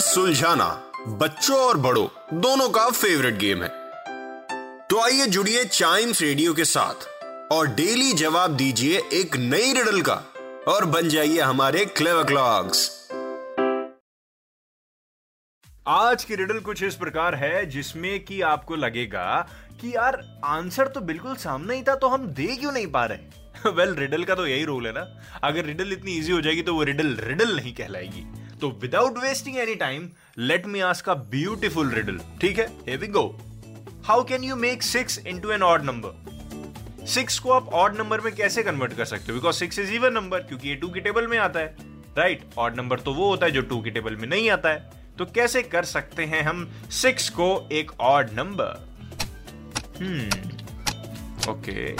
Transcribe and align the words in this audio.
सुलझाना 0.00 0.92
बच्चों 1.08 1.58
और 1.58 1.76
बड़ों 1.76 2.06
दोनों 2.40 2.68
का 2.68 2.90
फेवरेट 2.90 3.34
गेम 3.34 3.62
है। 3.62 3.68
तो 4.88 5.00
आइए 5.00 5.26
जुड़िए 5.26 5.64
चाइम्स 5.64 6.22
रेडियो 6.22 6.54
के 6.54 6.64
साथ 6.64 7.06
और 7.52 7.66
डेली 7.66 8.12
जवाब 8.12 8.56
दीजिए 8.56 9.02
एक 9.12 9.36
नई 9.36 9.72
रिडल 9.72 10.00
का 10.00 10.24
और 10.68 10.84
बन 10.84 11.08
जाइए 11.08 11.40
हमारे 11.40 11.84
क्लेवर 11.84 12.24
क्लॉक्स 12.24 12.90
आज 15.88 16.24
की 16.24 16.34
रिडल 16.34 16.58
कुछ 16.58 16.82
इस 16.82 16.94
प्रकार 16.94 17.34
है 17.34 17.66
जिसमें 17.66 18.24
कि 18.24 18.40
आपको 18.40 18.76
लगेगा 18.76 19.48
कि 19.80 19.96
यार 19.96 20.40
आंसर 20.44 20.88
तो 20.88 21.00
बिल्कुल 21.00 21.36
सामने 21.36 21.76
ही 21.76 21.82
था 21.82 21.94
तो 21.94 22.08
हम 22.08 22.26
दे 22.26 22.56
क्यों 22.56 22.72
नहीं 22.72 22.86
पा 22.86 23.04
रहे? 23.04 23.18
वेल 23.70 23.86
well, 23.86 24.00
रिडल 24.00 24.24
का 24.24 24.34
तो 24.34 24.46
यही 24.46 24.64
रोल 24.64 24.86
है 24.86 24.92
ना। 24.92 25.22
अगर 25.44 25.64
रिडल 25.64 25.92
इतनी 25.92 26.12
इजी 26.12 26.32
हो 26.32 26.40
जाएगी 26.40 26.62
तो 26.62 26.74
वो 26.74 26.82
रिडल 26.82 27.16
रिडल 27.20 27.56
नहीं 27.56 27.74
कहलाएगी। 27.74 28.39
तो 28.60 28.70
without 28.80 29.18
wasting 29.18 29.56
any 29.58 29.74
time 29.74 30.08
let 30.38 30.66
me 30.66 30.80
ask 30.88 31.08
a 31.08 31.14
beautiful 31.30 31.90
riddle 31.94 32.20
ठीक 32.40 32.58
है? 32.58 32.66
Here 32.86 33.00
we 33.02 33.08
go. 33.16 33.24
How 34.06 34.24
can 34.24 34.44
you 34.44 34.56
make 34.56 34.82
six 34.82 35.18
into 35.26 35.50
an 35.50 35.62
odd 35.62 35.84
number 35.84 37.06
six 37.08 37.38
को 37.38 37.50
आप 37.52 37.68
ऑड 37.74 37.96
नंबर 37.98 38.20
में 38.20 38.34
कैसे 38.34 38.62
कन्वर्ट 38.62 38.92
कर 38.96 39.04
सकते 39.04 39.32
हो? 39.32 39.38
Because 39.38 39.56
six 39.56 39.78
is 39.78 39.92
even 39.92 40.12
number 40.12 40.42
क्योंकि 40.42 40.68
ये 40.68 40.74
टू 40.76 40.88
की 40.88 41.00
टेबल 41.00 41.26
में 41.26 41.38
आता 41.38 41.60
है. 41.60 41.76
राइट 42.18 42.44
ऑड 42.58 42.76
नंबर 42.76 43.00
तो 43.00 43.14
वो 43.14 43.28
होता 43.28 43.46
है 43.46 43.52
जो 43.52 43.62
टू 43.62 43.80
की 43.82 43.90
टेबल 43.90 44.16
में 44.16 44.28
नहीं 44.28 44.50
आता 44.50 44.68
है. 44.68 44.90
तो 45.18 45.24
कैसे 45.34 45.62
कर 45.62 45.84
सकते 45.84 46.24
हैं 46.24 46.42
हम 46.42 46.68
सिक्स 46.92 47.28
को 47.30 47.46
एक 47.72 47.90
odd 48.00 48.30
number 48.34 48.88
hmm 50.00 51.50
okay 51.50 51.92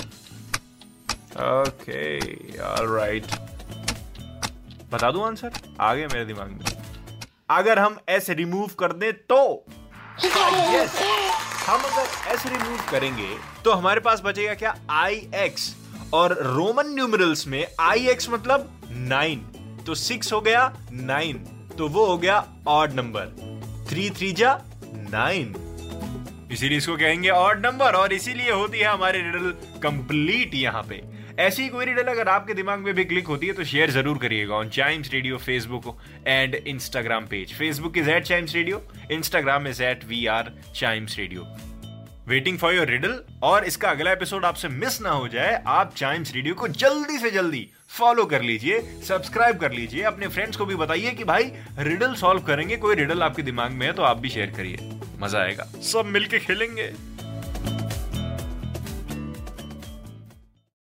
okay 1.42 2.58
alright 2.58 3.27
बता 4.92 5.10
दूँ 5.10 5.27
आंसर 5.27 5.60
आगे 5.80 6.06
मेरे 6.06 6.24
दिमाग 6.24 6.48
में। 6.50 6.64
अगर 7.50 7.78
हम 7.78 7.98
एस 8.08 8.30
रिमूव 8.30 8.70
कर 8.78 8.92
दें 8.92 9.12
तो। 9.24 9.42
यस 10.24 10.98
हम 11.66 11.80
अगर 11.80 12.33
एस 12.33 12.46
रिमूव 12.46 12.78
करेंगे 12.91 13.28
तो 13.64 13.72
हमारे 13.72 14.00
पास 14.00 14.22
बचेगा 14.24 14.55
क्या? 14.55 14.74
आई 14.91 15.28
एक्स 15.34 15.74
और 16.14 16.33
रोमन 16.44 16.94
न्यूमरल्स 16.94 17.46
में 17.46 17.66
आई 17.80 18.06
एक्स 18.08 18.28
मतलब 18.30 18.70
नाइन 18.91 19.38
तो 19.86 19.94
सिक्स 19.94 20.33
हो 20.33 20.41
गया 20.41 20.72
नाइन 20.92 21.36
तो 21.78 21.88
वो 21.88 22.06
हो 22.06 22.16
गया 22.18 22.44
ऑड 22.68 22.92
नंबर 22.92 23.86
थ्री 23.91 24.08
थ्री 24.11 24.33
जा 24.33 24.58
नाइन 24.84 25.55
इसीलिए 26.52 26.78
इसको 26.78 26.96
कहेंगे 26.96 27.28
ऑड 27.30 27.66
नंबर 27.66 27.94
और 27.94 28.12
इसीलिए 28.12 28.50
होती 28.52 28.78
है 28.78 28.86
हमारी 28.86 29.20
रिडल 29.22 29.50
कंप्लीट 29.83 30.55
यहाँ 30.55 30.83
पे। 30.83 30.96
ऐसी 31.41 31.69
कोई 31.69 31.84
रिडल 31.84 32.08
अगर 32.10 32.28
आपके 32.28 32.55
दिमाग 32.55 32.78
में 32.78 32.92
भी 32.94 33.05
क्लिक 33.05 33.27
होती 33.27 33.46
है 33.46 33.52
तो 33.52 33.64
शेयर 33.64 33.91
ज़रूर 33.91 34.19
करिएगा 34.19 34.55
on 34.55 34.69
Chimes 34.70 35.12
Radio 35.12 35.36
Facebook 35.38 35.96
and 36.27 36.55
Instagram 36.55 37.27
page 37.27 37.55
Facebook 37.58 37.96
is 37.98 38.10
at 38.10 38.24
Chimes 38.24 38.55
Radio 38.55 38.83
Instagram 39.12 39.66
is 39.68 39.83
at 39.83 40.05
we 40.05 40.24
are 40.28 40.52
Chimes 40.77 41.18
Radio 41.18 41.46
waiting 42.28 42.58
for 42.58 42.74
your 42.74 42.86
riddle 42.86 43.18
और 43.42 43.64
इसका 43.64 43.91
अगला 43.91 44.12
एपिसोड 44.12 44.44
आपसे 44.44 44.68
मिस 44.68 45.00
ना 45.02 45.11
हो 45.11 45.29
जाए, 45.29 45.62
आप 45.67 45.95
चाइम्स 45.96 46.34
रेडियो 46.34 46.55
को 46.55 46.68
जल्दी 46.68 47.18
से 47.18 47.30
जल्दी 47.30 47.67
फॉलो 47.90 48.24
कर 48.24 48.42
लीजिए 48.42 48.80
सब्सक्राइब 49.05 49.56
कर 49.58 49.73
लीजिए, 49.73 50.02
अपने 50.02 50.29
फ्रेंड्स 50.29 50.56
को 50.56 50.67
भी 50.67 50.74
बताइए 50.77 51.11
कि 51.11 51.24
भाई 51.24 51.52
रिडल 51.79 52.14
सॉल्व 52.14 52.42
करेंगे, 52.42 52.77
कोई 52.77 52.95
रिडल 52.95 53.23
आपके 53.23 53.42
दिमाग 53.42 53.70
में 53.73 53.86
है 53.86 53.92
तो 53.92 54.02
आप 54.02 54.18
भी 54.18 54.29
शेयर 54.29 54.50
करिए। 54.56 54.90
मज़ा 55.20 55.40
आएगा। 55.40 55.64
सब 55.84 56.06
मिलके 56.08 56.39
खेलेंगे। 56.39 56.92